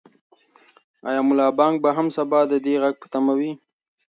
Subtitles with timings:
[1.09, 3.51] آیا ملا بانګ به سبا هم د دې غږ په تمه وي؟